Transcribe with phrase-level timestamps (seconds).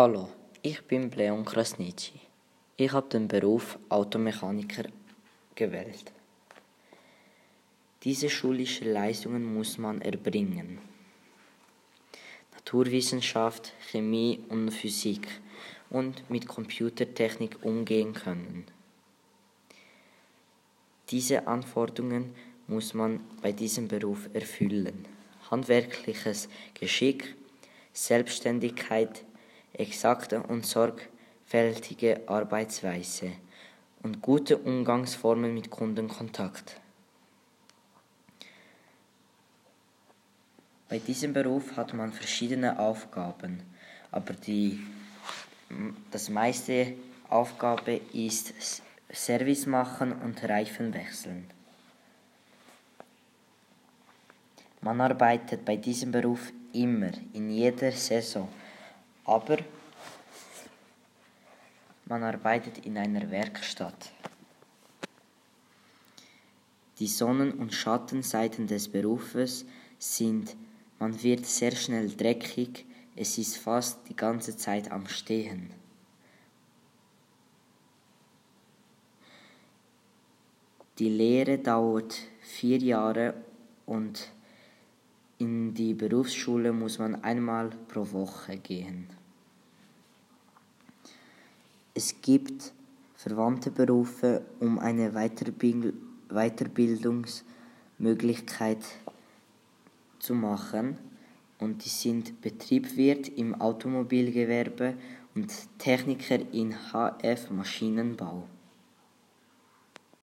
[0.00, 0.28] Hallo,
[0.62, 2.12] ich bin Leon Krasnici.
[2.76, 4.84] Ich habe den Beruf Automechaniker
[5.56, 6.12] gewählt.
[8.04, 10.78] Diese schulischen Leistungen muss man erbringen.
[12.54, 15.26] Naturwissenschaft, Chemie und Physik
[15.90, 18.66] und mit Computertechnik umgehen können.
[21.08, 22.36] Diese Anforderungen
[22.68, 25.06] muss man bei diesem Beruf erfüllen.
[25.50, 27.34] Handwerkliches Geschick,
[27.92, 29.24] Selbstständigkeit,
[29.74, 33.32] exakte und sorgfältige Arbeitsweise
[34.02, 36.80] und gute Umgangsformen mit Kundenkontakt.
[40.88, 43.62] Bei diesem Beruf hat man verschiedene Aufgaben,
[44.10, 44.80] aber die
[46.10, 46.94] das meiste
[47.28, 48.54] Aufgabe ist
[49.12, 51.50] Service machen und Reifen wechseln.
[54.80, 58.48] Man arbeitet bei diesem Beruf immer in jeder Saison
[59.28, 59.58] aber
[62.06, 64.10] man arbeitet in einer Werkstatt.
[66.98, 69.66] Die Sonnen- und Schattenseiten des Berufes
[69.98, 70.56] sind,
[70.98, 75.70] man wird sehr schnell dreckig, es ist fast die ganze Zeit am Stehen.
[80.98, 83.34] Die Lehre dauert vier Jahre
[83.86, 84.32] und
[85.40, 89.06] in die Berufsschule muss man einmal pro Woche gehen.
[91.94, 92.72] Es gibt
[93.14, 95.12] verwandte Berufe, um eine
[96.30, 98.84] Weiterbildungsmöglichkeit
[100.18, 100.98] zu machen
[101.60, 104.94] und die sind Betriebswirt im Automobilgewerbe
[105.36, 108.48] und Techniker in HF Maschinenbau.